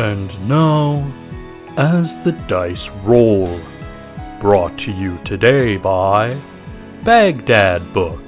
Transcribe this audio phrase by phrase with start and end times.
[0.00, 1.02] And now,
[1.74, 3.58] as the dice roll,
[4.40, 6.38] brought to you today by
[7.04, 8.22] Baghdad Book.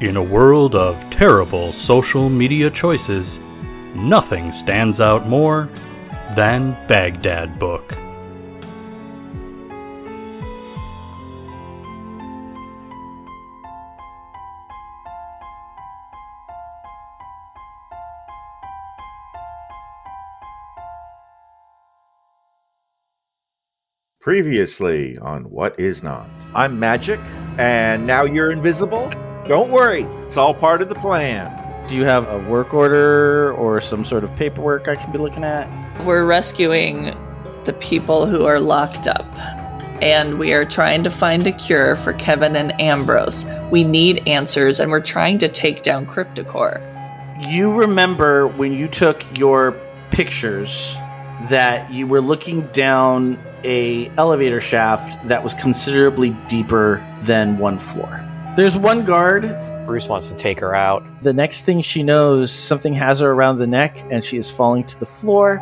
[0.00, 3.26] In a world of terrible social media choices,
[3.96, 5.66] nothing stands out more
[6.36, 8.05] than Baghdad Book.
[24.26, 26.28] Previously on What Is Not.
[26.52, 27.20] I'm Magic,
[27.58, 29.08] and now you're invisible?
[29.46, 31.86] Don't worry, it's all part of the plan.
[31.86, 35.44] Do you have a work order or some sort of paperwork I can be looking
[35.44, 35.68] at?
[36.04, 37.16] We're rescuing
[37.66, 39.32] the people who are locked up,
[40.02, 43.46] and we are trying to find a cure for Kevin and Ambrose.
[43.70, 46.82] We need answers, and we're trying to take down CryptiCorp.
[47.48, 49.76] You remember when you took your
[50.10, 50.96] pictures
[51.48, 58.24] that you were looking down a elevator shaft that was considerably deeper than one floor.
[58.56, 59.42] There's one guard.
[59.86, 61.04] Bruce wants to take her out.
[61.22, 64.84] The next thing she knows, something has her around the neck and she is falling
[64.84, 65.60] to the floor.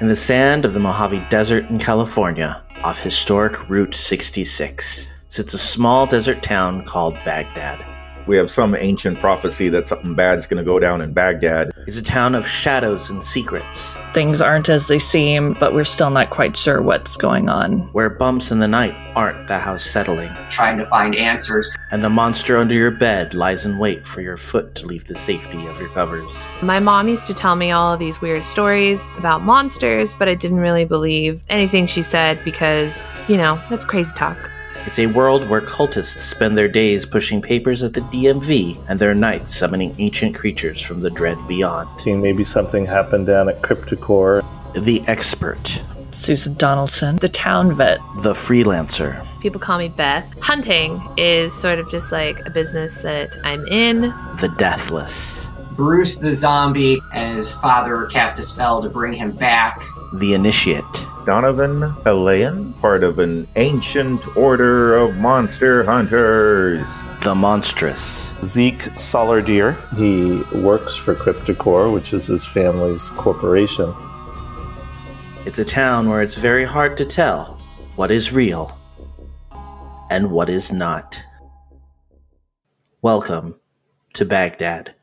[0.00, 5.58] In the sand of the Mojave Desert in California, off historic Route 66, sits a
[5.58, 7.93] small desert town called Baghdad.
[8.26, 11.72] We have some ancient prophecy that something bad's going to go down in Baghdad.
[11.86, 16.10] It's a town of shadows and secrets, Things aren't as they seem, but we're still
[16.10, 17.80] not quite sure what's going on.
[17.92, 21.70] where bumps in the night aren't the house settling, trying to find answers.
[21.90, 25.14] and the monster under your bed lies in wait for your foot to leave the
[25.14, 26.30] safety of your covers.
[26.62, 30.34] My mom used to tell me all of these weird stories about monsters, but I
[30.34, 34.50] didn't really believe anything she said because, you know, that's crazy talk.
[34.86, 39.14] It's a world where cultists spend their days pushing papers at the DMV and their
[39.14, 41.88] nights summoning ancient creatures from the dread beyond.
[42.00, 44.44] Seeing maybe something happened down at CryptiCorp.
[44.84, 47.98] The expert, Susan Donaldson, the town vet.
[48.18, 50.32] the freelancer, People call me Beth.
[50.40, 54.02] Hunting is sort of just like a business that I'm in.
[54.40, 59.80] the deathless, Bruce the zombie and his father cast a spell to bring him back.
[60.14, 60.84] the initiate,
[61.24, 66.86] Donovan Pelayan, part of an ancient order of monster hunters.
[67.22, 69.72] the monstrous, Zeke Solardier.
[69.96, 73.94] He works for CryptiCorp, which is his family's corporation.
[75.46, 77.58] It's a town where it's very hard to tell
[77.96, 78.78] what is real
[80.10, 81.24] and what is not.
[83.00, 83.58] Welcome
[84.12, 84.94] to Baghdad.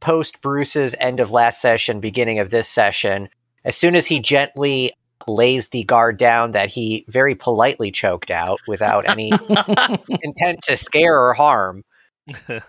[0.00, 3.28] Post Bruce's end of last session, beginning of this session,
[3.64, 4.92] as soon as he gently
[5.26, 9.30] lays the guard down that he very politely choked out without any
[10.22, 11.82] intent to scare or harm,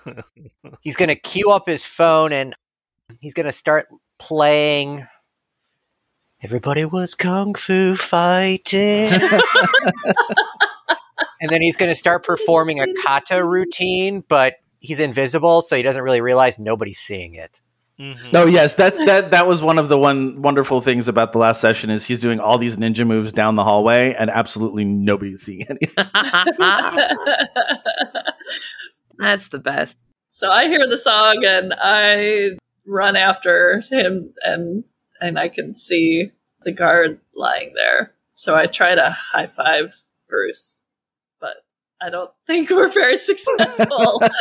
[0.81, 2.56] he's going to queue up his phone and
[3.19, 3.88] he's going to start
[4.18, 5.07] playing.
[6.41, 9.09] Everybody was kung fu fighting.
[11.41, 15.81] and then he's going to start performing a kata routine, but he's invisible, so he
[15.81, 17.62] doesn't really realize nobody's seeing it.
[18.31, 19.31] No, yes, that's that.
[19.31, 22.40] That was one of the one wonderful things about the last session is he's doing
[22.40, 25.81] all these ninja moves down the hallway, and absolutely nobody's seeing any.
[29.18, 30.09] That's the best.
[30.29, 32.51] So I hear the song and I
[32.85, 34.85] run after him and
[35.19, 36.31] and I can see
[36.63, 38.13] the guard lying there.
[38.35, 39.94] So I try to high five
[40.29, 40.88] Bruce, but
[42.01, 44.21] I don't think we're very successful.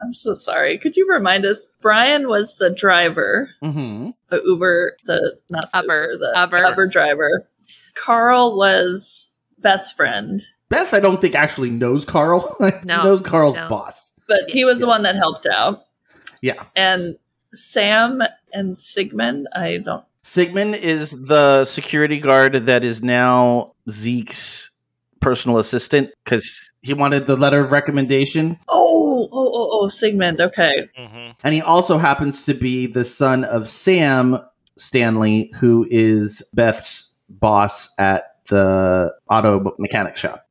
[0.00, 0.78] I'm so sorry.
[0.78, 1.68] Could you remind us?
[1.80, 4.10] Brian was the driver, mm-hmm.
[4.28, 6.12] the Uber, the not Uber.
[6.12, 6.68] Uber, the Uber.
[6.68, 7.46] Uber driver.
[7.94, 12.56] Carl was Beth's friend, Beth, I don't think actually knows Carl.
[12.84, 13.68] No, knows Carl's no.
[13.68, 14.12] boss.
[14.28, 15.84] but he was the one that helped out.
[16.42, 16.64] Yeah.
[16.74, 17.16] And
[17.54, 18.22] Sam
[18.52, 20.04] and Sigmund, I don't.
[20.26, 24.70] Sigmund is the security guard that is now Zeke's
[25.20, 30.40] personal assistant because He wanted the letter of recommendation, Oh, oh, oh, oh, Sigmund.
[30.40, 30.88] Okay.
[30.98, 31.30] Mm-hmm.
[31.44, 34.40] and he also happens to be the son of Sam
[34.76, 40.44] Stanley, who is Beth's boss at the auto mechanic shop.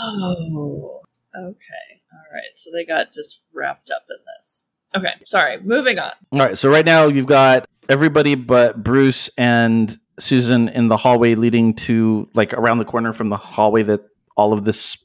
[0.00, 1.02] Oh,
[1.36, 2.00] okay.
[2.12, 2.52] All right.
[2.54, 4.64] So they got just wrapped up in this.
[4.96, 5.12] Okay.
[5.26, 5.58] Sorry.
[5.60, 6.12] Moving on.
[6.32, 11.34] All right, so right now you've got everybody but Bruce and Susan in the hallway
[11.34, 14.02] leading to like around the corner from the hallway that
[14.36, 14.96] all of this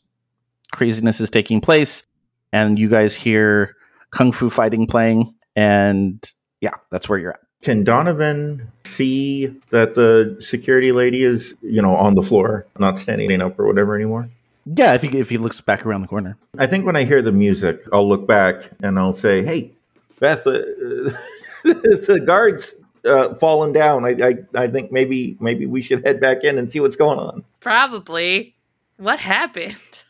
[0.71, 2.03] craziness is taking place,
[2.51, 3.75] and you guys hear
[4.11, 6.31] kung fu fighting playing, and
[6.61, 7.39] yeah, that's where you're at.
[7.61, 13.41] Can Donovan see that the security lady is, you know, on the floor, not standing
[13.41, 14.29] up or whatever anymore?
[14.65, 16.37] Yeah, if he if he looks back around the corner.
[16.57, 19.71] I think when I hear the music, I'll look back and I'll say, "Hey,
[20.19, 20.51] Beth, uh,
[21.63, 22.75] the guards
[23.05, 24.05] uh, fallen down.
[24.05, 27.19] I, I I think maybe maybe we should head back in and see what's going
[27.19, 28.55] on." Probably.
[28.97, 29.75] What happened?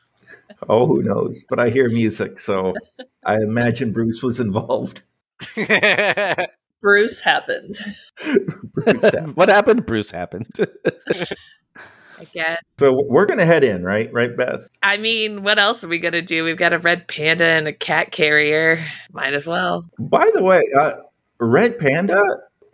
[0.70, 1.44] Oh, who knows?
[1.48, 2.74] But I hear music, so
[3.26, 5.02] I imagine Bruce was involved.
[6.82, 7.78] Bruce happened.
[8.74, 9.36] Bruce happened.
[9.36, 9.86] what happened?
[9.86, 10.48] Bruce happened.
[12.20, 12.62] I guess.
[12.80, 14.12] So we're gonna head in, right?
[14.12, 14.68] Right, Beth?
[14.84, 16.44] I mean, what else are we gonna do?
[16.44, 18.84] We've got a red panda and a cat carrier.
[19.12, 19.86] Might as well.
[20.00, 20.94] By the way, uh,
[21.40, 22.24] Red Panda,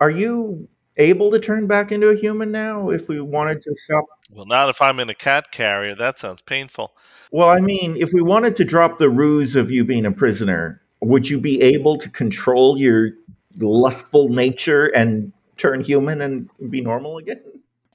[0.00, 4.04] are you able to turn back into a human now if we wanted to stop?
[4.30, 5.94] Well, not if I'm in a cat carrier.
[5.94, 6.92] That sounds painful.
[7.30, 10.80] Well, I mean, if we wanted to drop the ruse of you being a prisoner,
[11.00, 13.10] would you be able to control your
[13.58, 17.42] lustful nature and turn human and be normal again?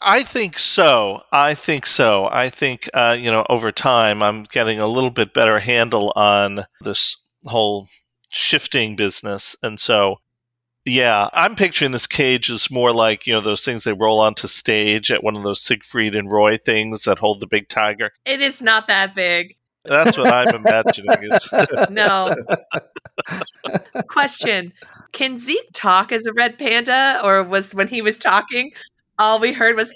[0.01, 1.23] I think so.
[1.31, 2.29] I think so.
[2.31, 6.65] I think uh, you know over time I'm getting a little bit better handle on
[6.81, 7.87] this whole
[8.29, 10.17] shifting business, and so
[10.85, 14.47] yeah, I'm picturing this cage as more like you know those things they roll onto
[14.47, 18.11] stage at one of those Siegfried and Roy things that hold the big tiger.
[18.25, 19.55] It is not that big.
[19.85, 21.31] That's what I'm imagining.
[21.89, 22.35] No.
[24.07, 24.73] Question
[25.11, 28.71] Can Zeke talk as a red panda, or was when he was talking,
[29.19, 29.93] all we heard was.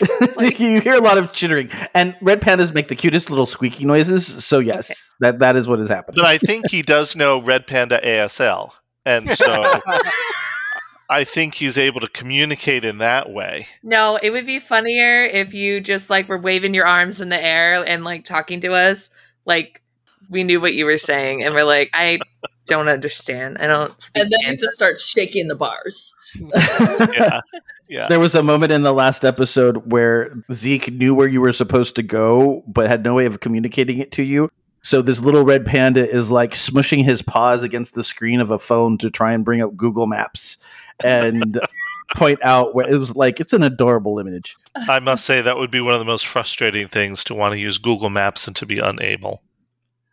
[0.58, 4.44] you hear a lot of chittering, and red pandas make the cutest little squeaky noises.
[4.44, 4.98] So yes, Okay.
[5.20, 6.16] that that is what is happening.
[6.16, 8.72] but I think he does know Red Panda ASL,
[9.06, 9.64] and so
[11.10, 13.66] I think he's able to communicate in that way.
[13.82, 17.42] No, it would be funnier if you just like were waving your arms in the
[17.42, 19.10] air and like talking to us.
[19.44, 19.82] Like
[20.30, 22.18] we knew what you were saying, and we're like, I
[22.66, 23.58] don't understand.
[23.58, 24.22] I don't speak.
[24.22, 26.14] And then you just start shaking the bars.
[26.34, 27.40] Yeah,
[27.88, 28.08] yeah.
[28.08, 31.96] There was a moment in the last episode where Zeke knew where you were supposed
[31.96, 34.50] to go, but had no way of communicating it to you.
[34.82, 38.58] So this little red panda is like smushing his paws against the screen of a
[38.58, 40.58] phone to try and bring up Google Maps
[41.04, 41.60] and
[42.14, 44.56] point out where it was like it's an adorable image.
[44.88, 47.58] I must say that would be one of the most frustrating things to want to
[47.58, 49.42] use Google Maps and to be unable.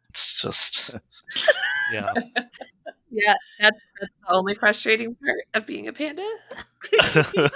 [0.09, 0.91] It's just,
[1.93, 2.13] yeah.
[3.11, 6.27] Yeah, that's that's the only frustrating part of being a panda.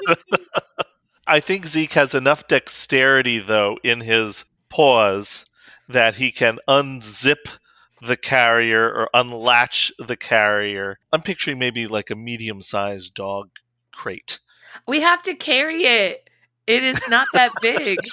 [1.28, 5.46] I think Zeke has enough dexterity, though, in his paws
[5.88, 7.58] that he can unzip
[8.02, 11.00] the carrier or unlatch the carrier.
[11.12, 13.52] I'm picturing maybe like a medium sized dog
[13.92, 14.40] crate.
[14.88, 16.30] We have to carry it.
[16.66, 18.00] It is not that big.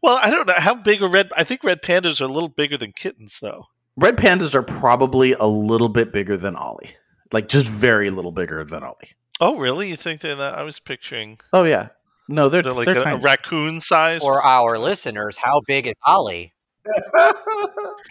[0.00, 0.54] Well, I don't know.
[0.56, 1.30] How big are red?
[1.36, 3.64] I think red pandas are a little bigger than kittens, though.
[4.00, 6.94] Red pandas are probably a little bit bigger than Ollie,
[7.32, 9.10] like just very little bigger than Ollie.
[9.40, 9.88] Oh, really?
[9.88, 10.56] You think they're that?
[10.56, 11.88] I was picturing Oh yeah,
[12.28, 14.22] no, they're they're like they're a, a raccoon size.
[14.22, 16.52] or For our listeners, how big is Ollie?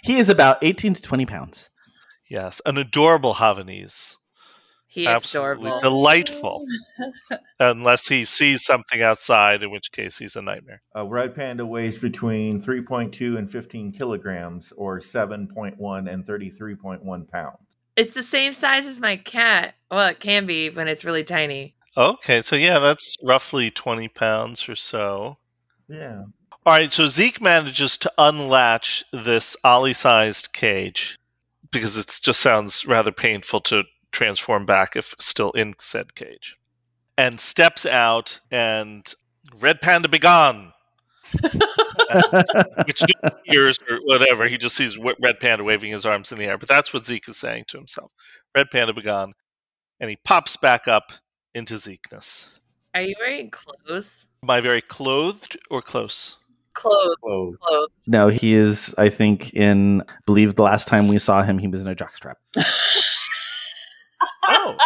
[0.04, 1.70] He is about eighteen to twenty pounds.
[2.30, 4.18] Yes, an adorable Havanese.
[4.98, 5.80] He Absolutely adorable.
[5.80, 6.66] delightful.
[7.60, 10.82] Unless he sees something outside, in which case he's a nightmare.
[10.96, 17.58] A red panda weighs between 3.2 and 15 kilograms, or 7.1 and 33.1 pounds.
[17.96, 19.76] It's the same size as my cat.
[19.92, 21.76] Well, it can be when it's really tiny.
[21.96, 25.38] Okay, so yeah, that's roughly 20 pounds or so.
[25.88, 26.24] Yeah.
[26.66, 31.20] All right, so Zeke manages to unlatch this Ollie sized cage
[31.70, 36.58] because it just sounds rather painful to transform back if still in said cage.
[37.18, 39.12] And steps out and
[39.60, 40.74] Red Panda begone.
[42.86, 43.04] which
[43.52, 44.48] ears or whatever.
[44.48, 46.58] He just sees Red Panda waving his arms in the air.
[46.58, 48.12] But that's what Zeke is saying to himself.
[48.56, 49.34] Red Panda begone.
[50.00, 51.12] And he pops back up
[51.54, 52.50] into Zekeness.
[52.94, 54.26] Are you wearing clothes?
[54.44, 56.38] Am I very clothed or close?
[56.74, 57.16] Clothes.
[57.22, 57.56] Whoa.
[57.60, 57.90] Clothes.
[58.06, 58.94] no, he is.
[58.98, 62.36] I think in believe the last time we saw him, he was in a jockstrap.
[64.48, 64.78] Oh,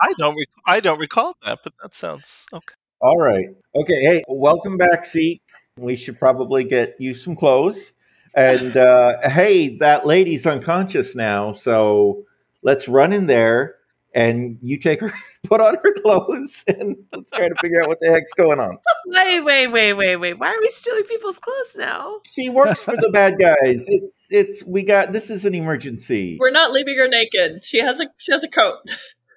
[0.00, 0.36] I don't.
[0.36, 2.74] Rec- I don't recall that, but that sounds okay.
[3.00, 3.46] All right.
[3.74, 4.00] Okay.
[4.00, 5.42] Hey, welcome back, Zeke.
[5.76, 7.92] We should probably get you some clothes.
[8.34, 12.24] And uh, hey, that lady's unconscious now, so
[12.62, 13.77] let's run in there
[14.18, 15.12] and you take her,
[15.44, 18.76] put on her clothes, and let's try to figure out what the heck's going on.
[19.06, 20.34] Wait, wait, wait, wait, wait.
[20.38, 22.18] Why are we stealing people's clothes now?
[22.26, 23.86] She works for the bad guys.
[23.88, 26.36] It's it's we got this is an emergency.
[26.40, 27.64] We're not leaving her naked.
[27.64, 28.78] She has a she has a coat.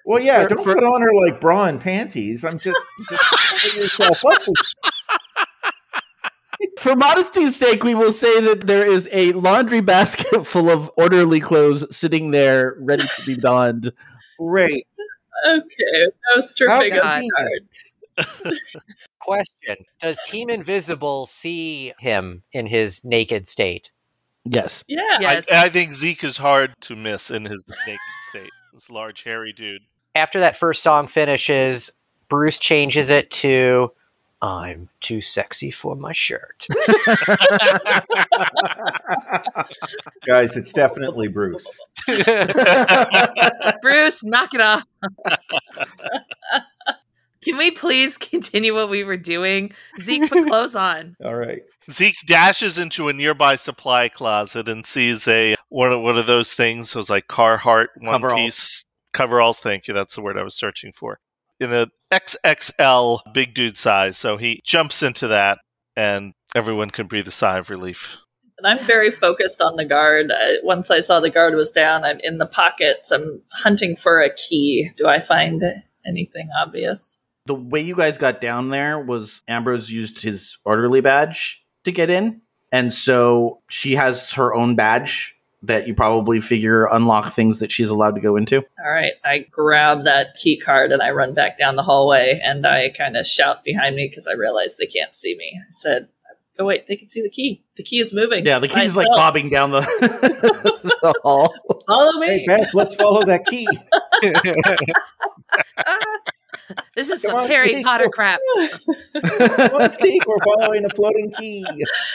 [0.04, 2.44] Well, yeah, For- don't for- put on her like bra and panties.
[2.44, 4.42] I'm just just covering yourself up.
[6.78, 11.40] For modesty's sake, we will say that there is a laundry basket full of orderly
[11.40, 13.92] clothes sitting there, ready to be donned.
[14.48, 14.86] Great.
[15.46, 17.68] Okay, no stripping How of the guard.
[19.18, 23.90] Question Does Team Invisible see him in his naked state?
[24.44, 24.84] Yes.
[24.88, 25.00] Yeah.
[25.20, 28.50] Yeah, I, I think Zeke is hard to miss in his naked state.
[28.72, 29.82] This large, hairy dude.
[30.14, 31.90] After that first song finishes,
[32.28, 33.92] Bruce changes it to
[34.42, 36.66] I'm too sexy for my shirt.
[40.26, 41.64] Guys, it's definitely Bruce.
[43.82, 44.82] Bruce, knock it off.
[47.44, 49.72] Can we please continue what we were doing?
[50.00, 51.14] Zeke, put clothes on.
[51.24, 51.62] All right.
[51.88, 56.52] Zeke dashes into a nearby supply closet and sees a one of, one of those
[56.52, 58.40] things, those like Carhartt one Coveralls.
[58.40, 59.60] piece coveralls.
[59.60, 59.94] Thank you.
[59.94, 61.18] That's the word I was searching for.
[61.62, 64.18] In the XXL big dude size.
[64.18, 65.58] So he jumps into that,
[65.96, 68.18] and everyone can breathe a sigh of relief.
[68.58, 70.30] And I'm very focused on the guard.
[70.32, 73.10] I, once I saw the guard was down, I'm in the pockets.
[73.10, 74.90] I'm hunting for a key.
[74.96, 75.62] Do I find
[76.06, 77.18] anything obvious?
[77.46, 82.10] The way you guys got down there was Ambrose used his orderly badge to get
[82.10, 82.42] in.
[82.70, 87.90] And so she has her own badge that you probably figure unlock things that she's
[87.90, 88.58] allowed to go into.
[88.84, 92.66] All right, I grab that key card and I run back down the hallway and
[92.66, 95.52] I kind of shout behind me because I realize they can't see me.
[95.56, 96.08] I said,
[96.58, 97.62] "Oh wait, they can see the key.
[97.76, 99.80] The key is moving." Yeah, the key is like bobbing down the,
[100.82, 101.54] the hall.
[101.86, 102.26] Follow me.
[102.26, 103.68] Hey, Beth, let's follow that key.
[106.94, 107.84] This is Come some on, Harry Zeke.
[107.84, 108.38] Potter crap.
[109.14, 111.64] Come on, Steve, we're following a floating key.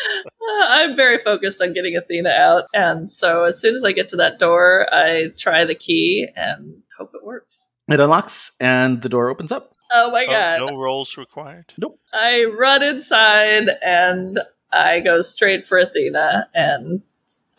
[0.62, 4.16] I'm very focused on getting Athena out, and so as soon as I get to
[4.18, 7.70] that door, I try the key and hope it works.
[7.90, 9.74] It unlocks and the door opens up.
[9.92, 10.60] Oh my Oh, god!
[10.60, 11.74] no rolls required.
[11.80, 12.00] Nope.
[12.14, 14.40] I run inside and
[14.72, 17.02] I go straight for Athena and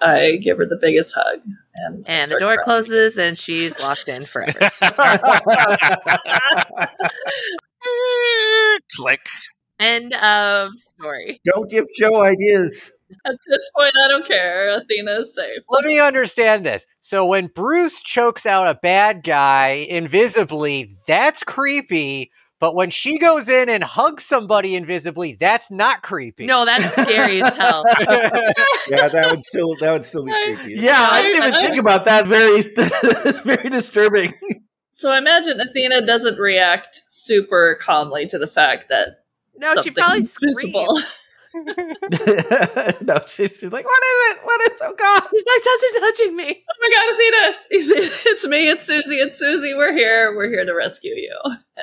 [0.01, 1.41] I give her the biggest hug.
[1.87, 2.65] And, And the door crying.
[2.65, 4.59] closes and she's locked in forever.
[8.97, 9.21] Click.
[9.79, 11.41] End of story.
[11.53, 12.91] Don't give Joe ideas.
[13.25, 14.77] At this point, I don't care.
[14.77, 15.61] Athena is safe.
[15.71, 16.85] Let me understand this.
[17.01, 22.31] So when Bruce chokes out a bad guy invisibly, that's creepy.
[22.61, 26.47] But when she goes in and hugs somebody invisibly, that's not creepy.
[26.47, 27.85] No, that's scary as hell.
[28.91, 30.81] Yeah, that would still that would still be creepy.
[30.81, 32.27] Yeah, I didn't even think about that.
[32.27, 32.61] Very,
[33.57, 34.33] very disturbing.
[34.93, 39.25] So I imagine Athena doesn't react super calmly to the fact that
[39.59, 40.75] No, she probably screamed.
[41.53, 42.99] Visible.
[43.07, 44.39] no, she's, she's like, what is it?
[44.45, 44.81] What is?
[44.83, 45.23] Oh God!
[45.31, 46.65] She's like, something's touching me.
[46.69, 47.59] Oh my god, Athena!
[48.31, 49.75] It's me, it's Susie, it's Susie.
[49.75, 50.35] We're here.
[50.37, 51.37] We're here to rescue you.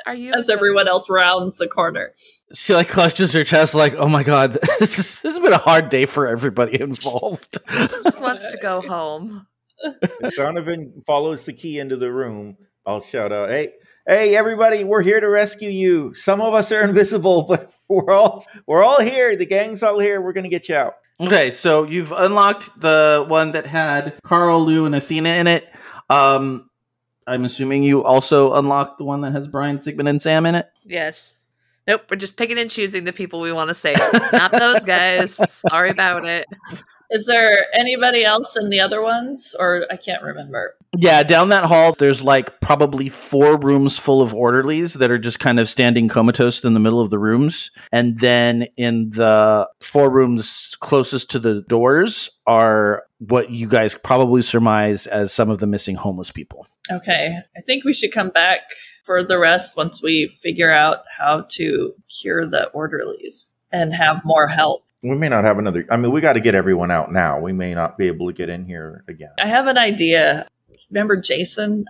[0.06, 0.32] Are you?
[0.34, 2.12] As everyone else rounds the corner.
[2.54, 5.58] She like clutches her chest, like, oh my God, this is this has been a
[5.58, 7.58] hard day for everybody involved.
[7.70, 9.46] She just wants to go home.
[10.36, 12.56] Donovan follows the key into the room,
[12.86, 13.72] I'll shout out, "Hey,
[14.06, 14.84] hey, everybody!
[14.84, 16.14] We're here to rescue you.
[16.14, 19.36] Some of us are invisible, but we're all we're all here.
[19.36, 20.20] The gang's all here.
[20.20, 24.84] We're gonna get you out." Okay, so you've unlocked the one that had Carl, Lou,
[24.84, 25.66] and Athena in it.
[26.10, 26.68] Um,
[27.26, 30.68] I'm assuming you also unlocked the one that has Brian, Sigmund, and Sam in it.
[30.84, 31.38] Yes.
[31.88, 33.98] Nope, we're just picking and choosing the people we want to save.
[34.32, 35.34] Not those guys.
[35.70, 36.46] Sorry about it.
[37.10, 39.54] Is there anybody else in the other ones?
[39.58, 40.74] Or I can't remember.
[40.96, 45.40] Yeah, down that hall, there's like probably four rooms full of orderlies that are just
[45.40, 47.70] kind of standing comatose in the middle of the rooms.
[47.92, 54.42] And then in the four rooms closest to the doors are what you guys probably
[54.42, 56.66] surmise as some of the missing homeless people.
[56.90, 57.38] Okay.
[57.56, 58.60] I think we should come back
[59.04, 64.48] for the rest once we figure out how to cure the orderlies and have more
[64.48, 64.82] help.
[65.02, 65.86] We may not have another.
[65.90, 67.38] I mean, we got to get everyone out now.
[67.38, 69.30] We may not be able to get in here again.
[69.38, 70.48] I have an idea.
[70.90, 71.84] Remember Jason?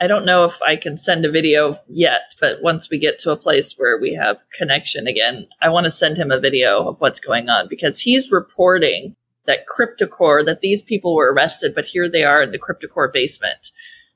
[0.00, 3.30] I don't know if I can send a video yet, but once we get to
[3.30, 7.00] a place where we have connection again, I want to send him a video of
[7.00, 9.14] what's going on because he's reporting
[9.46, 13.70] that CryptiCorp, that these people were arrested, but here they are in the CryptiCorp basement.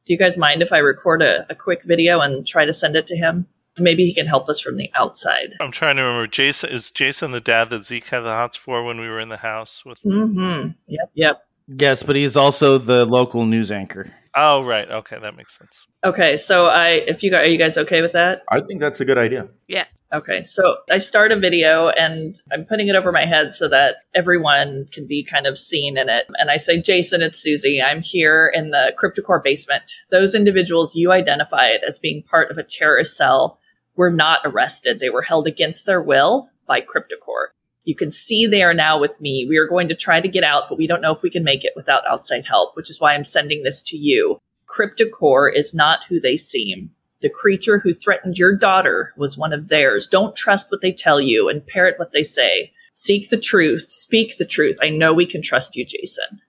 [0.06, 2.96] Do you guys mind if I record a, a quick video and try to send
[2.96, 3.46] it to him?
[3.78, 5.54] Maybe he can help us from the outside.
[5.60, 6.26] I'm trying to remember.
[6.26, 9.28] Jason is Jason the dad that Zeke had the hots for when we were in
[9.28, 10.02] the house with.
[10.02, 10.70] Mm-hmm.
[10.86, 11.45] Yep, yep.
[11.68, 14.12] Yes, but he's also the local news anchor.
[14.34, 15.86] Oh right, okay, that makes sense.
[16.04, 18.42] Okay, so I, if you guys, are you guys okay with that?
[18.50, 19.48] I think that's a good idea.
[19.66, 19.86] Yeah.
[20.12, 23.96] Okay, so I start a video and I'm putting it over my head so that
[24.14, 26.26] everyone can be kind of seen in it.
[26.38, 27.82] And I say, Jason, it's Susie.
[27.82, 29.92] I'm here in the CryptiCorp basement.
[30.10, 33.58] Those individuals you identified as being part of a terrorist cell
[33.96, 35.00] were not arrested.
[35.00, 37.55] They were held against their will by CryptiCorp.
[37.86, 39.46] You can see they are now with me.
[39.48, 41.44] We are going to try to get out, but we don't know if we can
[41.44, 44.38] make it without outside help, which is why I'm sending this to you.
[44.68, 46.90] CryptiCorp is not who they seem.
[47.22, 50.08] The creature who threatened your daughter was one of theirs.
[50.08, 52.72] Don't trust what they tell you and parrot what they say.
[52.92, 53.84] Seek the truth.
[53.84, 54.76] Speak the truth.
[54.82, 56.40] I know we can trust you, Jason.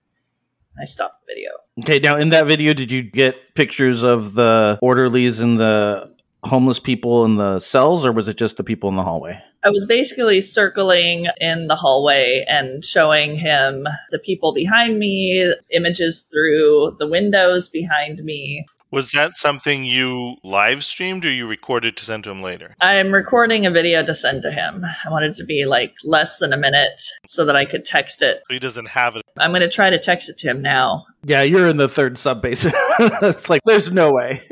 [0.81, 1.51] I stopped the video.
[1.81, 6.79] Okay, now in that video, did you get pictures of the orderlies and the homeless
[6.79, 9.39] people in the cells, or was it just the people in the hallway?
[9.67, 16.21] I was basically circling in the hallway and showing him the people behind me, images
[16.21, 18.65] through the windows behind me.
[18.91, 22.75] Was that something you live streamed or you recorded to send to him later?
[22.79, 24.85] I'm recording a video to send to him.
[25.05, 28.21] I wanted it to be like less than a minute so that I could text
[28.21, 28.43] it.
[28.47, 29.23] He doesn't have it.
[29.37, 31.05] I'm going to try to text it to him now.
[31.27, 32.65] Yeah, you're in the third sub base.
[32.99, 34.41] it's like there's no way.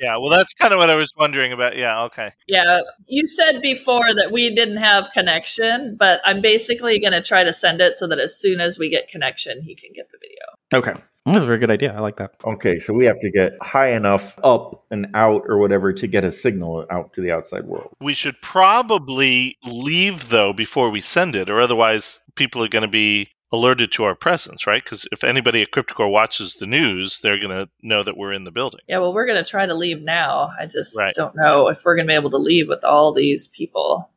[0.00, 1.76] Yeah, well, that's kind of what I was wondering about.
[1.76, 2.30] Yeah, okay.
[2.46, 7.42] Yeah, you said before that we didn't have connection, but I'm basically going to try
[7.42, 10.18] to send it so that as soon as we get connection, he can get the
[10.18, 10.82] video.
[10.86, 11.92] okay, that's a very good idea.
[11.92, 12.34] I like that.
[12.44, 16.22] Okay, so we have to get high enough up and out or whatever to get
[16.22, 17.92] a signal out to the outside world.
[18.00, 22.88] We should probably leave, though, before we send it, or otherwise people are going to
[22.88, 24.82] be alerted to our presence, right?
[24.82, 28.44] Because if anybody at CryptiCorp watches the news, they're going to know that we're in
[28.44, 28.80] the building.
[28.88, 30.50] Yeah, well, we're going to try to leave now.
[30.58, 31.14] I just Right.
[31.14, 34.10] don't know if we're going to be able to leave with all these people.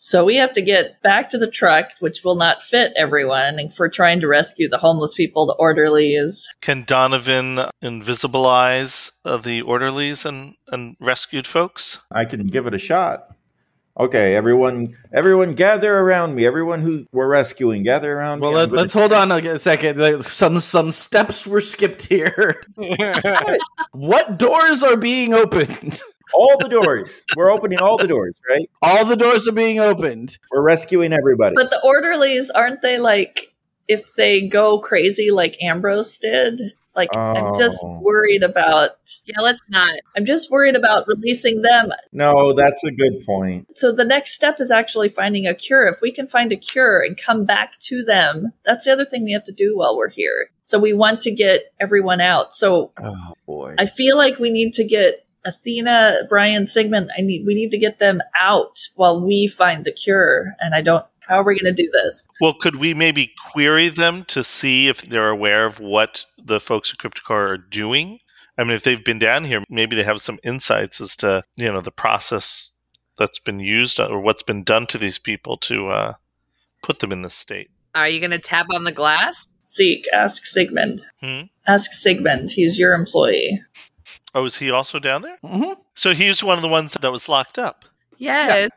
[0.00, 3.58] So we have to get back to the truck, which will not fit everyone.
[3.58, 6.48] If we're trying to rescue the homeless people, the orderlies.
[6.60, 12.00] Can Donovan invisibilize uh, the orderlies and, and rescued folks?
[12.12, 13.34] I can give it a shot.
[13.98, 16.46] Okay, everyone, everyone, gather around me.
[16.46, 18.56] Everyone who we're rescuing, gather around Well, me.
[18.56, 20.22] I'm let, gonna- let's hold on a second.
[20.22, 22.62] Some some steps were skipped here.
[23.92, 26.00] what doors are being opened?
[26.34, 27.24] all the doors.
[27.36, 28.68] We're opening all the doors, right?
[28.82, 30.38] All the doors are being opened.
[30.52, 31.54] We're rescuing everybody.
[31.54, 33.52] But the orderlies, aren't they like,
[33.88, 36.60] if they go crazy like Ambrose did?
[36.98, 38.00] Like, I'm just Oh.
[38.02, 38.90] worried about,
[39.24, 39.94] Yeah, let's not.
[40.16, 41.90] I'm just worried about releasing them.
[42.12, 43.68] no, that's a good point.
[43.78, 45.86] So the next step is actually finding a cure.
[45.86, 49.22] If we can find a cure and come back to them, that's the other thing
[49.24, 50.50] we have to do while we're here.
[50.64, 52.52] So we want to get everyone out.
[52.54, 53.76] So Oh boy.
[53.78, 57.10] I feel like we need to get Athena, Brian, Sigmund.
[57.16, 60.54] I need we need to get them out while we find the cure.
[60.60, 61.04] And I don't.
[61.28, 62.26] How are we going to do this?
[62.40, 66.92] Well, could we maybe query them to see if they're aware of what the folks
[66.92, 68.20] at CryptiCorp are doing?
[68.56, 71.70] I mean, if they've been down here, maybe they have some insights as to you
[71.70, 72.72] know the process
[73.18, 76.14] that's been used or what's been done to these people to uh,
[76.82, 77.70] put them in this state.
[77.94, 79.54] Are you going to tap on the glass?
[79.64, 80.06] Seek.
[80.12, 81.04] Ask Sigmund.
[81.20, 81.42] Hmm?
[81.66, 82.52] Ask Sigmund.
[82.52, 83.60] He's your employee.
[84.34, 85.38] Oh, is he also down there?
[85.42, 87.84] hmm So he was one of the ones that was locked up.
[88.18, 88.70] Yes,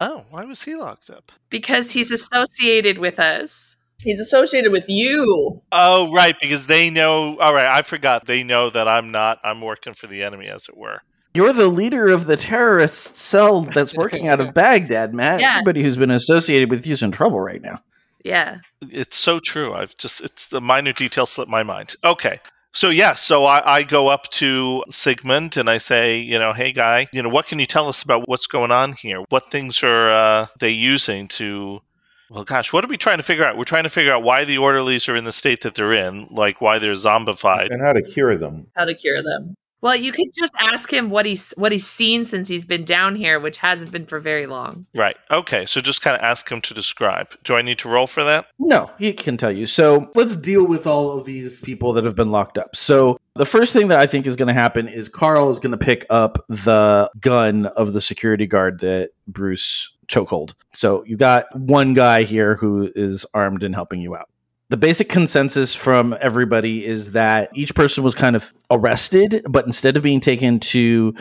[0.00, 1.32] Oh, why was he locked up?
[1.50, 3.76] because he's associated with us.
[4.02, 5.62] He's associated with you.
[5.72, 7.38] Oh, right, because they know.
[7.38, 8.26] All right, I forgot.
[8.26, 9.38] They know that I'm not.
[9.42, 11.00] I'm working for the enemy, as it were.
[11.32, 15.40] You're the leader of the terrorist cell that's working out of Baghdad, Matt.
[15.40, 15.52] Yeah.
[15.54, 17.80] Everybody who's been associated with you's in trouble right now.
[18.22, 18.58] Yeah.
[18.82, 19.72] It's so true.
[19.72, 21.94] I've just it's the minor detail slipped my mind.
[22.04, 22.40] Okay.
[22.76, 26.72] So yeah, so I, I go up to Sigmund and I say, you know, hey
[26.72, 29.24] guy, you know, what can you tell us about what's going on here?
[29.30, 31.80] What things are uh, they using to?
[32.28, 33.56] Well, gosh, what are we trying to figure out?
[33.56, 36.28] We're trying to figure out why the orderlies are in the state that they're in,
[36.30, 37.70] like why they're zombified.
[37.70, 38.66] and how to cure them.
[38.76, 39.54] How to cure them.
[39.86, 43.14] Well, you could just ask him what he's what he's seen since he's been down
[43.14, 44.84] here, which hasn't been for very long.
[44.96, 45.16] Right.
[45.30, 45.64] Okay.
[45.64, 47.28] So just kind of ask him to describe.
[47.44, 48.48] Do I need to roll for that?
[48.58, 49.64] No, he can tell you.
[49.68, 52.74] So let's deal with all of these people that have been locked up.
[52.74, 55.70] So the first thing that I think is going to happen is Carl is going
[55.70, 60.54] to pick up the gun of the security guard that Bruce chokehold.
[60.72, 64.28] So you got one guy here who is armed and helping you out.
[64.68, 69.96] The basic consensus from everybody is that each person was kind of arrested, but instead
[69.96, 71.14] of being taken to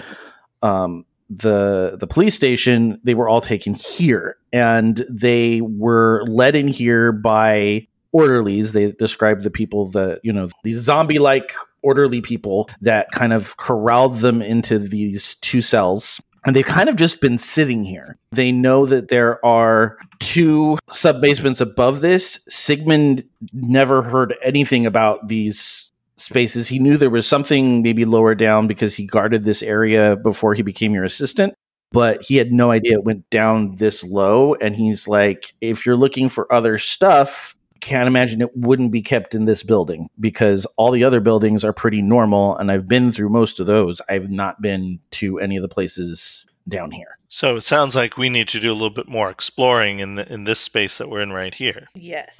[0.63, 6.67] um, the the police station, they were all taken here, and they were led in
[6.67, 8.73] here by orderlies.
[8.73, 11.53] They described the people that you know these zombie like
[11.83, 16.19] orderly people that kind of corralled them into these two cells.
[16.45, 18.17] And they've kind of just been sitting here.
[18.31, 22.39] They know that there are two sub basements above this.
[22.47, 26.67] Sigmund never heard anything about these spaces.
[26.67, 30.61] He knew there was something maybe lower down because he guarded this area before he
[30.61, 31.55] became your assistant,
[31.91, 34.53] but he had no idea it went down this low.
[34.55, 39.35] And he's like, if you're looking for other stuff, can't imagine it wouldn't be kept
[39.35, 42.55] in this building because all the other buildings are pretty normal.
[42.57, 44.01] And I've been through most of those.
[44.09, 47.17] I've not been to any of the places down here.
[47.27, 50.31] So it sounds like we need to do a little bit more exploring in the,
[50.31, 51.87] in this space that we're in right here.
[51.93, 52.39] Yes.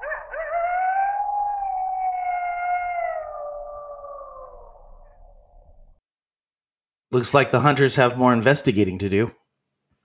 [7.12, 9.32] Looks like the hunters have more investigating to do.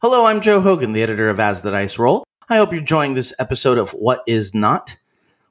[0.02, 2.24] Hello, I'm Joe Hogan, the editor of As the Dice Roll.
[2.48, 4.96] I hope you're enjoying this episode of What Is Not.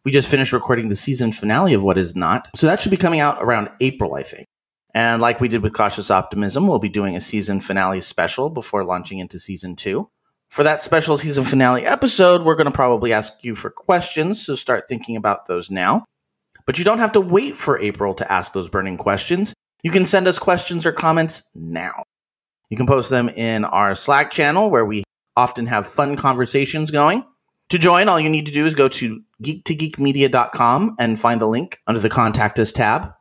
[0.09, 2.97] We just finished recording the season finale of What Is Not, so that should be
[2.97, 4.47] coming out around April, I think.
[4.95, 8.83] And like we did with Cautious Optimism, we'll be doing a season finale special before
[8.83, 10.09] launching into season two.
[10.49, 14.55] For that special season finale episode, we're going to probably ask you for questions, so
[14.55, 16.05] start thinking about those now.
[16.65, 19.53] But you don't have to wait for April to ask those burning questions.
[19.83, 22.01] You can send us questions or comments now.
[22.71, 25.03] You can post them in our Slack channel where we
[25.37, 27.23] often have fun conversations going.
[27.69, 31.79] To join, all you need to do is go to geek2geekmedia.com and find the link
[31.85, 33.13] under the Contact Us tab.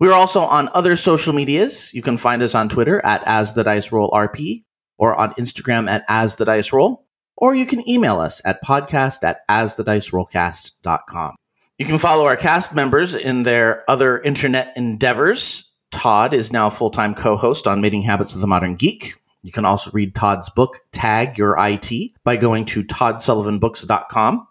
[0.00, 1.94] We're also on other social medias.
[1.94, 4.64] You can find us on Twitter at As the Dice Roll RP
[4.98, 7.06] or on Instagram at As the Dice Roll,
[7.36, 11.36] or you can email us at podcast at As the Dice asthedicerollcast.com.
[11.78, 15.70] You can follow our cast members in their other internet endeavors.
[15.90, 19.19] Todd is now full time co host on Mating Habits of the Modern Geek.
[19.42, 21.90] You can also read Todd's book, Tag Your IT,
[22.24, 24.46] by going to toddsullivanbooks.com.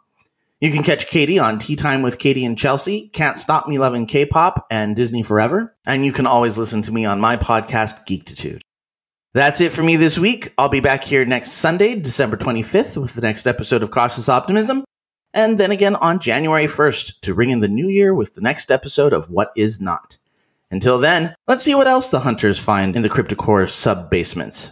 [0.62, 4.06] You can catch Katie on Tea Time with Katie and Chelsea, Can't Stop Me Loving
[4.06, 5.75] K-Pop, and Disney Forever.
[5.86, 8.62] And you can always listen to me on my podcast, Geektitude.
[9.34, 10.54] That's it for me this week.
[10.58, 14.84] I'll be back here next Sunday, December 25th, with the next episode of Cautious Optimism,
[15.34, 18.71] and then again on January 1st to ring in the new year with the next
[18.71, 20.17] episode of What Is Not.
[20.71, 24.71] Until then, let's see what else the hunters find in the CryptiCorp sub basements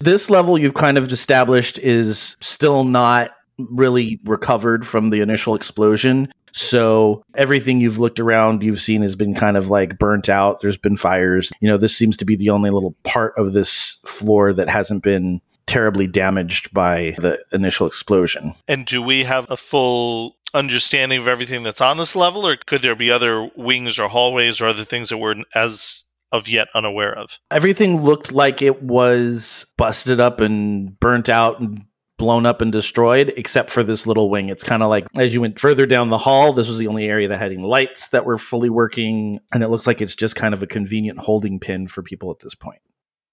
[0.00, 6.32] This level you've kind of established is still not really recovered from the initial explosion.
[6.52, 10.60] So everything you've looked around, you've seen has been kind of like burnt out.
[10.60, 11.52] There's been fires.
[11.60, 15.02] You know, this seems to be the only little part of this floor that hasn't
[15.02, 18.54] been terribly damaged by the initial explosion.
[18.68, 22.80] And do we have a full understanding of everything that's on this level, or could
[22.80, 26.04] there be other wings or hallways or other things that we're as
[26.36, 27.38] of yet unaware of?
[27.50, 31.84] Everything looked like it was busted up and burnt out and
[32.18, 34.48] blown up and destroyed, except for this little wing.
[34.48, 37.06] It's kind of like as you went further down the hall, this was the only
[37.06, 39.40] area that had any lights that were fully working.
[39.52, 42.40] And it looks like it's just kind of a convenient holding pin for people at
[42.40, 42.80] this point.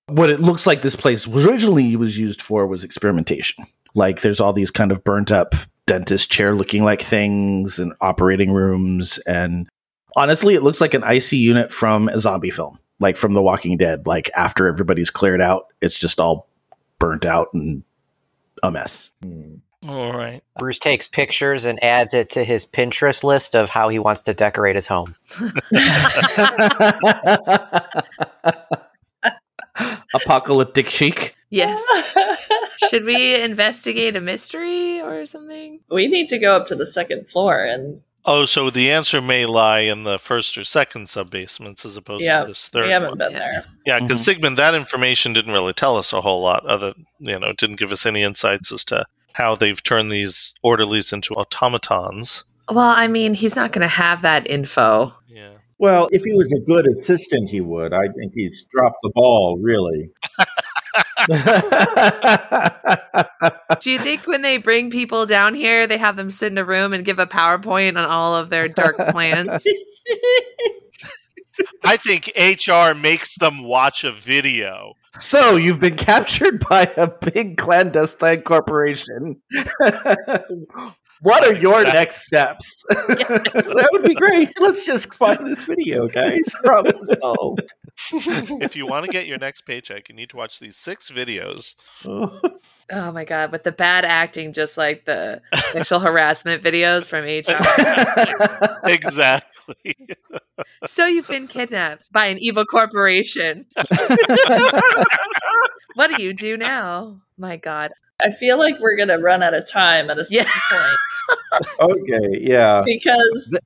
[0.08, 3.66] What it looks like this place originally was used for was experimentation.
[3.96, 5.56] Like there's all these kind of burnt up
[5.88, 9.18] dentist chair looking like things and operating rooms.
[9.20, 9.70] And
[10.16, 13.78] honestly, it looks like an IC unit from a zombie film, like from The Walking
[13.78, 14.08] Dead.
[14.08, 16.48] Like after everybody's cleared out, it's just all
[16.98, 17.84] burnt out and
[18.64, 19.12] a mess.
[19.22, 19.58] Hmm.
[19.88, 20.42] All right.
[20.58, 24.34] Bruce takes pictures and adds it to his Pinterest list of how he wants to
[24.34, 25.14] decorate his home.
[30.14, 31.36] Apocalyptic chic.
[31.50, 31.84] Yes.
[32.90, 35.82] Should we investigate a mystery or something?
[35.92, 39.46] We need to go up to the second floor and Oh, so the answer may
[39.46, 42.86] lie in the first or second sub basements as opposed yeah, to this third.
[42.86, 43.18] we haven't one.
[43.18, 43.66] been there.
[43.86, 44.26] Yeah, because Mhm.
[44.26, 46.66] Sigmund, that information didn't really tell us a whole lot.
[46.66, 50.54] Other, you know, it didn't give us any insights as to how they've turned these
[50.64, 52.44] orderlies into automatons.
[52.70, 55.14] Well, I mean, he's not going to have that info.
[55.28, 55.50] Yeah.
[55.80, 57.94] Well, if he was a good assistant, he would.
[57.94, 60.12] I think he's dropped the ball, really.
[63.80, 66.66] Do you think when they bring people down here, they have them sit in a
[66.66, 69.50] room and give a PowerPoint on all of their dark plans?
[71.84, 74.94] I think HR makes them watch a video.
[75.20, 79.42] so you've been captured by a big clandestine corporation.
[81.24, 82.84] what are your next steps?
[82.90, 84.50] that would be great.
[84.60, 86.44] Let's just find this video, guys.
[86.64, 87.74] Problem solved.
[88.12, 91.76] if you want to get your next paycheck, you need to watch these six videos.
[92.92, 97.58] Oh my god, with the bad acting, just like the sexual harassment videos from HR.
[98.88, 99.96] exactly.
[100.86, 103.66] so you've been kidnapped by an evil corporation.
[105.96, 107.22] what do you do now?
[107.38, 107.94] My god.
[108.22, 110.98] I feel like we're gonna run out of time at a certain point
[111.80, 112.82] okay, yeah.
[112.86, 113.58] because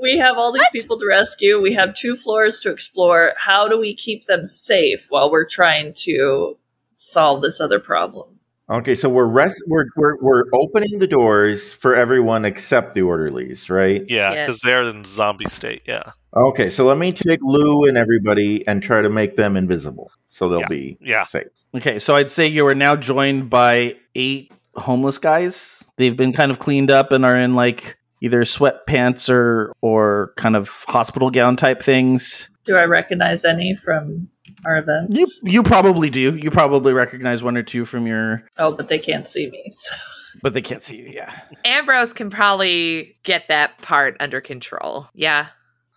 [0.00, 1.60] we have all these people to rescue.
[1.62, 3.32] We have two floors to explore.
[3.36, 6.58] How do we keep them safe while we're trying to
[6.96, 8.38] solve this other problem?
[8.70, 13.68] Okay, so we're rest we're, we're we're opening the doors for everyone except the orderlies,
[13.68, 14.02] right?
[14.08, 14.46] Yeah, Yes.
[14.46, 15.82] because they're in zombie state.
[15.84, 16.12] Yeah.
[16.34, 20.48] Okay, so let me take Lou and everybody and try to make them invisible, so
[20.48, 20.68] they'll Yeah.
[20.68, 21.24] be Yeah.
[21.24, 21.48] safe.
[21.74, 25.84] Okay, so I'd say you are now joined by eight homeless guys.
[25.96, 30.56] They've been kind of cleaned up and are in like either sweatpants or or kind
[30.56, 32.48] of hospital gown type things.
[32.64, 34.28] Do I recognize any from
[34.64, 35.14] our event?
[35.16, 36.36] You you probably do.
[36.36, 39.70] You probably recognize one or two from your Oh, but they can't see me.
[39.76, 39.96] so-
[40.40, 41.08] but they can't see you.
[41.12, 41.30] Yeah.
[41.64, 45.06] Ambrose can probably get that part under control.
[45.14, 45.48] Yeah,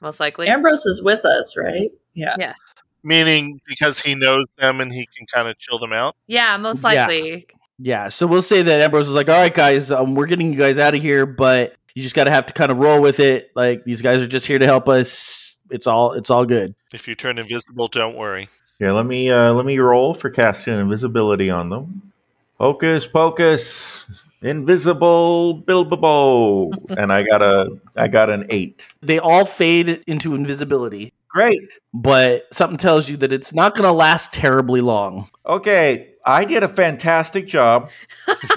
[0.01, 0.47] most likely.
[0.47, 1.89] Ambrose is with us, right?
[2.13, 2.35] Yeah.
[2.37, 2.53] Yeah.
[3.01, 6.15] Meaning because he knows them and he can kind of chill them out.
[6.27, 6.89] Yeah, most Yeah.
[7.07, 7.47] likely.
[7.77, 10.59] Yeah, so we'll say that Ambrose was like, "All right, guys, um, we're getting you
[10.59, 13.19] guys out of here, but you just got to have to kind of roll with
[13.19, 13.51] it.
[13.55, 15.57] Like these guys are just here to help us.
[15.69, 18.47] It's all it's all good." If you turn invisible, don't worry.
[18.79, 22.11] Yeah, let me uh, let me roll for casting invisibility on them.
[22.59, 24.05] Hocus pocus,
[24.41, 28.87] invisible Bilbo, and I got a I got an eight.
[29.01, 31.59] They all fade into invisibility, Great.
[31.93, 35.29] but something tells you that it's not going to last terribly long.
[35.45, 37.91] Okay, I did a fantastic job.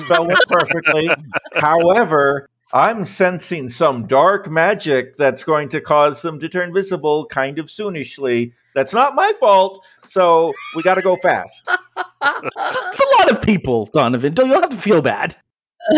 [0.00, 1.08] Spell went perfectly.
[1.54, 7.58] However, I'm sensing some dark magic that's going to cause them to turn visible kind
[7.58, 8.52] of soonishly.
[8.74, 11.68] That's not my fault, so we got to go fast.
[11.98, 14.34] It's, it's a lot of people, Donovan.
[14.34, 15.36] Don't you don't have to feel bad.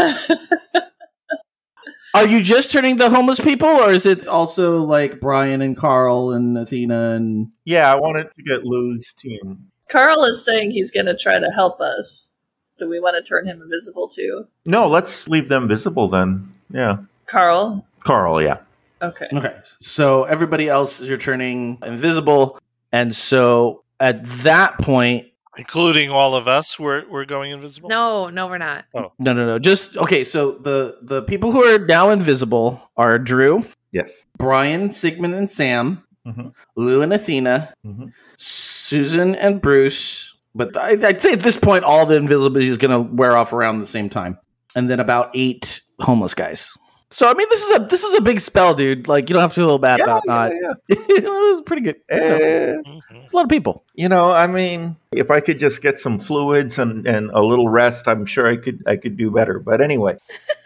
[2.14, 6.32] Are you just turning the homeless people, or is it also like Brian and Carl
[6.32, 9.70] and Athena and Yeah, I wanted to get Lou's team.
[9.90, 12.30] Carl is saying he's going to try to help us.
[12.78, 14.46] Do we want to turn him invisible too?
[14.64, 16.52] No, let's leave them visible then.
[16.70, 16.98] Yeah.
[17.26, 17.86] Carl?
[18.00, 18.58] Carl, yeah.
[19.02, 19.28] Okay.
[19.32, 19.54] Okay.
[19.80, 22.58] So everybody else is you're turning invisible.
[22.92, 25.26] And so at that point,
[25.58, 27.88] Including all of us, we're, we're going invisible.
[27.88, 28.84] No, no, we're not.
[28.94, 29.58] Oh, no, no, no.
[29.58, 30.22] Just okay.
[30.22, 34.26] So the the people who are now invisible are Drew, Yes.
[34.38, 36.52] Brian, Sigmund, and Sam, Mhm.
[36.76, 38.12] Lou and Athena, Mhm.
[38.36, 40.34] Susan and Bruce.
[40.54, 43.52] But I, I'd say at this point, all the invisibility is going to wear off
[43.52, 44.36] around the same time,
[44.74, 46.72] and then about eight homeless guys.
[47.12, 49.08] So I mean, this is a this is a big spell, dude.
[49.08, 50.52] Like you don't have to feel bad Yeah, about yeah, not.
[50.52, 50.72] yeah.
[50.88, 51.96] it was pretty good.
[52.08, 52.76] Eh,
[53.10, 53.84] it's a lot of people.
[53.94, 57.68] you know, I mean, if I could just get some fluids and, and a little
[57.68, 59.58] rest, I'm sure I could I could do better.
[59.58, 60.16] But anyway,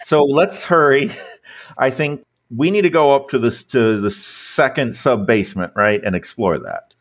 [0.03, 1.11] so let's hurry.
[1.79, 2.25] I think
[2.57, 6.59] we need to go up to this to the second sub basement, right, and explore
[6.59, 6.95] that.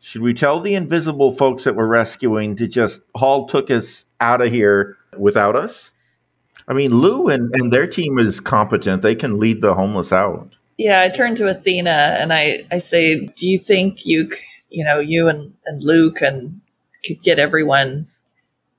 [0.00, 4.42] Should we tell the invisible folks that we're rescuing to just Hall took us out
[4.42, 5.92] of here without us?
[6.68, 9.02] I mean, Lou and, and their team is competent.
[9.02, 10.54] They can lead the homeless out.
[10.76, 14.30] Yeah, I turn to Athena and I, I say, Do you think you,
[14.70, 16.60] you know, you and, and Luke and
[17.04, 18.08] could get everyone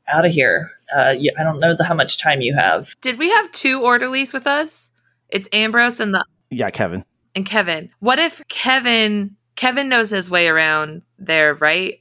[0.08, 0.72] out of here?
[0.96, 2.96] Uh, yeah, I don't know the, how much time you have.
[3.02, 4.92] Did we have two orderlies with us?
[5.36, 7.04] It's Ambrose and the Yeah, Kevin.
[7.36, 7.90] and Kevin.
[8.00, 12.00] What if Kevin Kevin knows his way around there, right?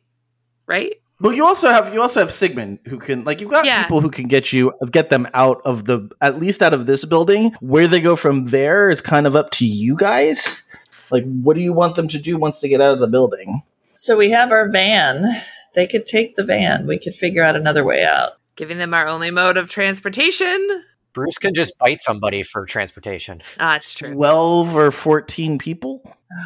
[0.66, 0.94] Right?
[1.20, 3.83] Well, you also have you also have Sigmund who can like you've got Yeah.
[3.83, 7.05] people who can get you get them out of the at least out of this
[7.05, 7.55] building.
[7.61, 10.62] Where they go from there is kind of up to you guys.
[11.11, 13.62] Like, what do you want them to do once they get out of the building?
[13.94, 15.25] So we have our van.
[15.75, 16.87] They could take the van.
[16.87, 18.33] We could figure out another way out.
[18.57, 20.85] Giving them our only mode of transportation.
[21.14, 23.42] Bruce can just bite somebody for transportation.
[23.59, 24.12] Ah, it's true.
[24.12, 26.03] Twelve or fourteen people.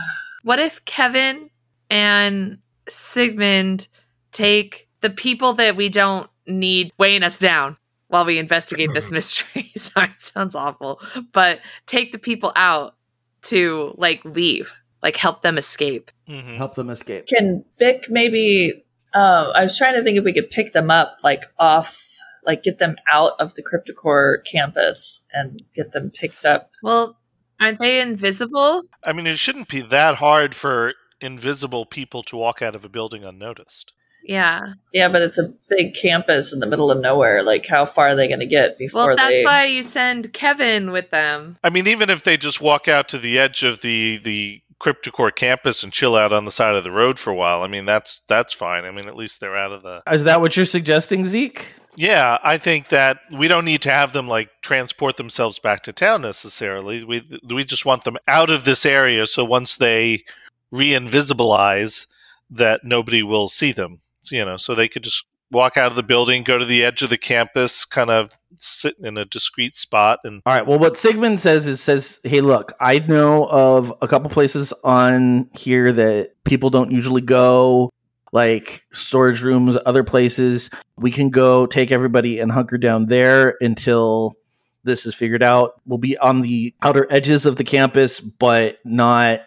[0.45, 1.51] What if Kevin
[1.91, 3.89] and Sigmund
[4.33, 7.77] take the people that we don't need weighing us down
[8.07, 9.73] while we investigate this mystery?
[9.77, 11.01] Sorry, it sounds awful.
[11.33, 12.95] But take the people out
[13.43, 16.11] to like leave, like help them escape.
[16.29, 16.57] Mhm.
[16.57, 17.27] Help them escape.
[17.27, 18.85] Can Vic maybe?
[19.13, 22.08] Uh, I was trying to think if we could pick them up, like off,
[22.49, 26.71] like get them out of the CryptiCorp campus and get them picked up.
[26.83, 27.17] Well,
[27.61, 28.83] aren't they invisible?
[29.05, 32.89] I mean, it shouldn't be that hard for invisible people to walk out of a
[32.89, 33.93] building unnoticed.
[34.25, 34.73] Yeah.
[34.93, 37.43] Yeah, but it's a big campus in the middle of nowhere.
[37.43, 39.45] Like, how far are they going to get before Well, that's they?
[39.45, 41.59] why you send Kevin with them.
[41.63, 45.35] I mean, even if they just walk out to the edge of the the CryptiCorp
[45.35, 47.63] campus and chill out on the side of the road for a while.
[47.63, 48.85] I mean, that's that's fine.
[48.85, 50.03] I mean, at least they're out of the.
[50.11, 51.75] Is that what you're suggesting, Zeke?
[51.99, 55.93] Yeah, I think that we don't need to have them like transport themselves back to
[55.93, 57.03] town necessarily.
[57.03, 60.23] We we just want them out of this area so once they
[60.71, 62.07] re-invisibilize
[62.51, 63.99] that nobody will see them.
[64.21, 66.85] So, you know, so they could just walk out of the building, go to the
[66.85, 70.67] edge of the campus, kind of sit in a discreet spot and All right.
[70.67, 75.49] Well, what Sigmund says is says, "Hey, look, I know of a couple places on
[75.53, 77.91] here that people don't usually go,
[78.33, 80.71] like storage rooms, other places.
[80.97, 84.37] We can go take everybody and hunker down there until
[84.85, 85.81] this is figured out.
[85.87, 89.41] We'll be on the outer edges of the campus, but not."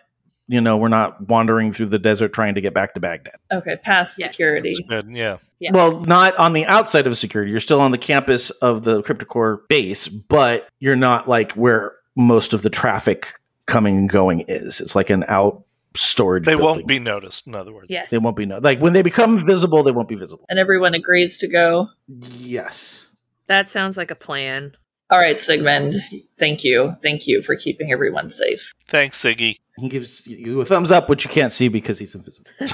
[0.47, 3.35] You know, we're not wandering through the desert trying to get back to Baghdad.
[3.53, 4.75] Okay, past security.
[4.89, 5.37] good, yeah.
[5.59, 5.71] Yeah.
[5.71, 7.51] Well, not on the outside of security.
[7.51, 12.51] You're still on the campus of the CryptiCorp base, but you're not like where most
[12.51, 13.33] of the traffic
[13.67, 14.81] coming and going is.
[14.81, 15.63] It's like an out
[15.95, 16.45] storage.
[16.45, 16.65] They building.
[16.65, 17.87] won't be noticed, in other words.
[17.89, 18.09] Yes.
[18.09, 19.83] They won't be no- like when they become visible.
[19.83, 20.45] They won't be visible.
[20.49, 21.87] And everyone agrees to go.
[22.07, 23.07] Yes.
[23.47, 24.73] That sounds like a plan.
[25.09, 25.95] All right, Sigmund.
[26.39, 26.95] Thank you.
[27.03, 28.73] Thank you for keeping everyone safe.
[28.87, 29.57] Thanks, Siggy.
[29.77, 32.49] He gives you a thumbs up, which you can't see because he's invisible.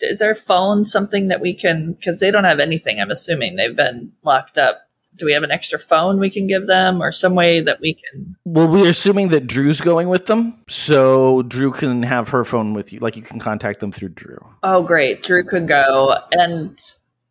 [0.00, 1.94] Is our phone something that we can?
[1.94, 3.00] Because they don't have anything.
[3.00, 4.85] I'm assuming they've been locked up.
[5.14, 7.94] Do we have an extra phone we can give them, or some way that we
[7.94, 8.36] can?
[8.44, 12.92] Well, we're assuming that Drew's going with them, so Drew can have her phone with
[12.92, 12.98] you.
[13.00, 14.38] Like you can contact them through Drew.
[14.62, 15.22] Oh, great.
[15.22, 16.16] Drew could go.
[16.32, 16.78] And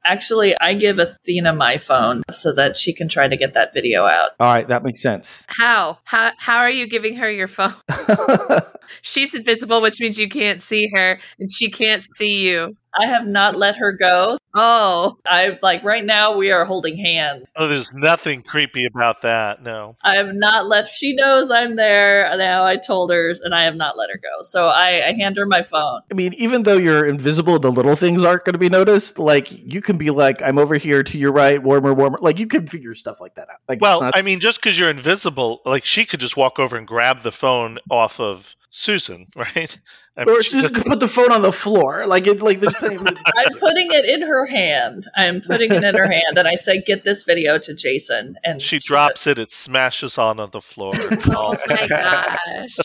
[0.06, 4.06] actually, I give Athena my phone so that she can try to get that video
[4.06, 4.32] out.
[4.40, 5.46] All right, that makes sense.
[5.48, 6.00] How?
[6.04, 7.74] How how are you giving her your phone?
[9.02, 12.78] She's invisible, which means you can't see her and she can't see you.
[12.98, 14.38] I have not let her go.
[14.56, 15.18] Oh.
[15.26, 17.46] I like right now we are holding hands.
[17.56, 19.62] Oh, there's nothing creepy about that.
[19.62, 19.98] No.
[20.04, 22.64] I have not let she knows I'm there now.
[22.64, 24.44] I told her and I have not let her go.
[24.44, 26.02] So I, I hand her my phone.
[26.10, 29.20] I mean, even though you're invisible, the little things aren't going to be noticed.
[29.20, 32.48] Like you can be like, "I'm over here to your right, warmer, warmer." Like you
[32.48, 33.58] can figure stuff like that out.
[33.68, 36.78] Like, Well, not- I mean, just because you're invisible, like she could just walk over
[36.78, 39.78] and grab the phone off of Susan, right?
[40.18, 42.06] I mean, or she Susan doesn't- could put the phone on the floor.
[42.08, 43.00] Like it, like this thing.
[43.00, 45.08] I'm putting it in her hand.
[45.16, 48.36] I'm putting it in her hand and I say, get this video to Jason.
[48.44, 50.92] And she drops it, it smashes on the floor.
[51.38, 52.76] Oh my gosh.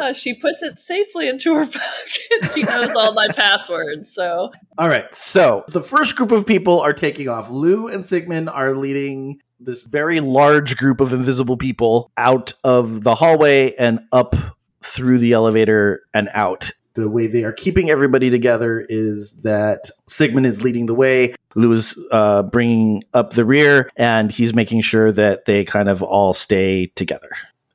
[0.00, 2.52] Uh, she puts it safely into her pocket.
[2.54, 4.12] she knows all my passwords.
[4.12, 5.12] So All right.
[5.14, 7.50] So the first group of people are taking off.
[7.50, 13.14] Lou and Sigmund are leading this very large group of invisible people out of the
[13.14, 14.36] hallway and up
[14.86, 16.70] through the elevator and out.
[16.94, 21.34] The way they are keeping everybody together is that Sigmund is leading the way.
[21.54, 26.02] Lou is uh, bringing up the rear, and he's making sure that they kind of
[26.02, 27.30] all stay together.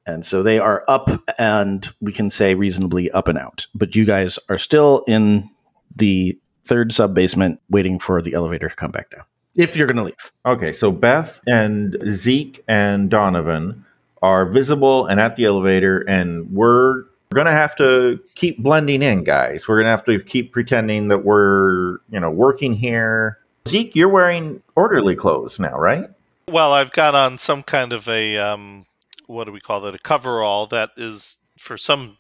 [0.08, 3.68] And so they are up, and we can say reasonably up and out.
[3.76, 5.50] But you guys are still in
[5.96, 9.26] the third sub basement waiting for the elevator to come back down.
[9.56, 10.32] If you're going to leave.
[10.46, 13.86] Okay, so Beth and Zeke and Donovan
[14.22, 19.02] are visible and at the elevator, and we're we're going to have to keep blending
[19.02, 19.66] in, guys.
[19.68, 23.40] We're going to have to keep pretending that we're, you know, working here.
[23.70, 26.10] Zeke, you're wearing orderly clothes now, right?
[26.50, 28.86] Well, I've got on some kind of a um,
[29.28, 29.96] what do we call it?
[29.96, 32.18] A coverall that is for some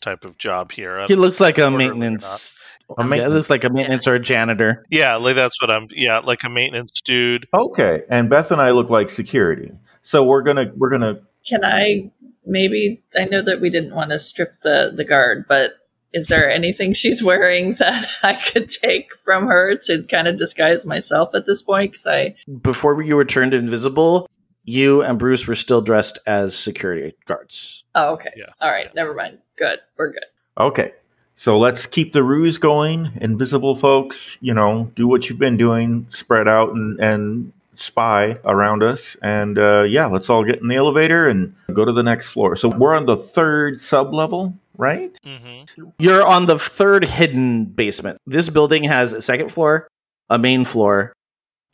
[0.00, 0.98] type of job here.
[0.98, 2.58] I He looks like a know if it's orderly or maintenance.
[2.88, 3.16] not.
[3.16, 4.84] Yeah, it looks like a maintenance or a janitor.
[4.90, 5.88] Yeah, like that's what I'm.
[5.90, 7.46] Yeah, like a maintenance dude.
[7.52, 9.72] Okay, and Beth and I look like security.
[10.02, 12.10] So we're gonna we're gonna can I
[12.46, 15.72] maybe I know that we didn't want to strip the the guard, but
[16.12, 20.86] is there anything she's wearing that I could take from her to kind of disguise
[20.86, 21.92] myself at this point?
[21.92, 24.28] Because I Before you were turned invisible,
[24.64, 27.84] you and Bruce were still dressed as security guards.
[27.94, 28.46] oh okay, Yeah.
[28.60, 29.38] all right, never mind.
[29.56, 30.24] Good, we're good.
[30.58, 30.92] Okay.
[31.36, 33.10] So let's keep the ruse going.
[33.20, 38.82] Invisible folks, you know, do what you've been doing, spread out and, and spy around
[38.82, 39.16] us.
[39.22, 42.56] And uh, yeah, let's all get in the elevator and go to the next floor.
[42.56, 45.18] So we're on the third sub level, right?
[45.24, 45.88] Mm-hmm.
[45.98, 48.18] You're on the third hidden basement.
[48.26, 49.88] This building has a second floor,
[50.30, 51.12] a main floor,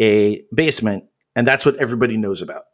[0.00, 1.04] a basement,
[1.36, 2.64] and that's what everybody knows about.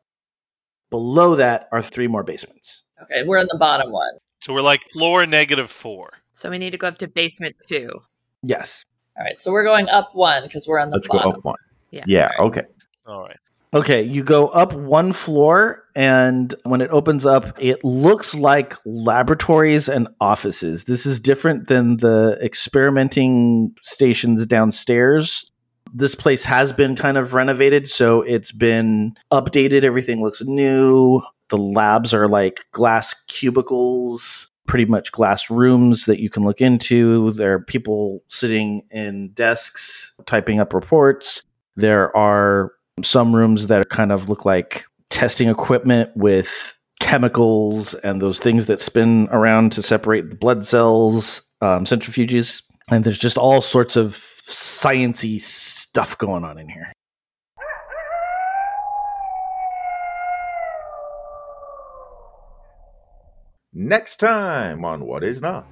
[0.91, 2.83] Below that are three more basements.
[3.03, 4.13] Okay, we're in the bottom one.
[4.41, 6.11] So we're like floor negative four.
[6.31, 7.91] So we need to go up to basement two.
[8.43, 8.85] Yes.
[9.19, 11.57] All right, so we're going up one because we're on the Let's go up one.
[11.91, 12.05] Yeah.
[12.07, 12.63] Yeah, okay.
[13.07, 13.39] All right.
[13.75, 19.89] Okay, you go up one floor, and when it opens up, it looks like laboratories
[19.89, 20.85] and offices.
[20.85, 25.51] This is different than the experimenting stations downstairs.
[25.93, 29.83] This place has been kind of renovated, so it's been updated.
[29.83, 31.21] Everything looks new.
[31.49, 37.33] The labs are like glass cubicles, pretty much glass rooms that you can look into.
[37.33, 41.43] There are people sitting in desks typing up reports.
[41.77, 48.39] There are some rooms that kind of look like testing equipment with chemicals and those
[48.39, 52.63] things that spin around to separate the blood cells, um, centrifuges.
[52.91, 56.93] And there's just all sorts of sciency stuff going on in here.
[63.75, 65.67] Next time on What Is Not.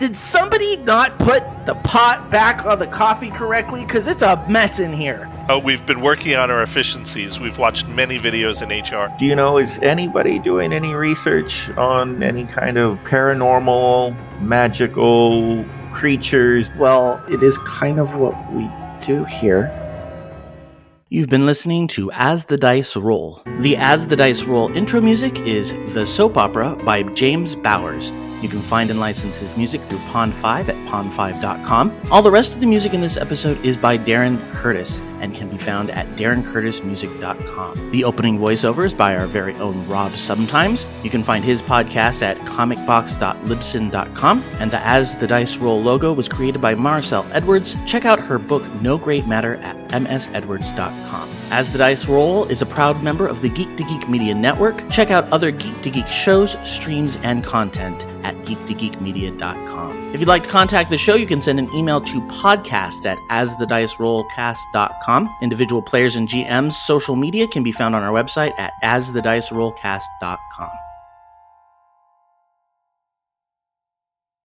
[0.00, 3.84] Did somebody not put the pot back on the coffee correctly?
[3.84, 5.30] Because it's a mess in here.
[5.46, 7.38] Oh, we've been working on our efficiencies.
[7.38, 9.14] We've watched many videos in HR.
[9.18, 16.70] Do you know, is anybody doing any research on any kind of paranormal, magical creatures?
[16.78, 18.70] Well, it is kind of what we
[19.04, 19.70] do here.
[21.10, 23.42] You've been listening to As the Dice Roll.
[23.58, 28.12] The As the Dice Roll intro music is The Soap Opera by James Bowers.
[28.40, 32.00] You can find and license his music through Pond5 at pond5.com.
[32.10, 35.50] All the rest of the music in this episode is by Darren Curtis and can
[35.50, 37.90] be found at darrencurtismusic.com.
[37.90, 40.86] The opening voiceover is by our very own Rob Sometimes.
[41.04, 44.44] You can find his podcast at comicbox.libsyn.com.
[44.58, 47.76] And the As the Dice Roll logo was created by Maricel Edwards.
[47.86, 51.28] Check out her book No Great Matter at msedwards.com.
[51.50, 54.88] As the Dice Roll is a proud member of the Geek to Geek Media Network.
[54.90, 60.14] Check out other Geek to Geek shows, streams, and content at geektogeekmedia.com.
[60.14, 63.18] If you'd like to contact the show, you can send an email to podcast at
[63.28, 65.36] asthedicerollcast.com.
[65.42, 70.70] Individual players and GMs' social media can be found on our website at asthedicerollcast.com.